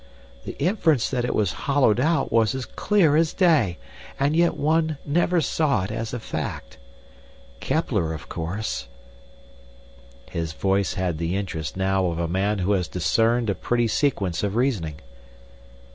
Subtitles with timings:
[0.45, 3.77] The inference that it was hollowed out was as clear as day.
[4.19, 6.79] And yet one never saw it as a fact.
[7.59, 8.87] Kepler, of course—"
[10.31, 14.41] His voice had the interest now of a man who has discerned a pretty sequence
[14.41, 15.01] of reasoning.